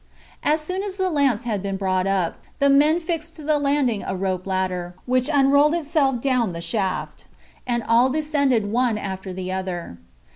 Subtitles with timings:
[0.41, 4.01] As soon as the lamps had been brought up, the men fixed to the landing
[4.01, 7.25] a rope ladder, which unrolled itself down the shaft,
[7.67, 9.99] and all descended one after the other.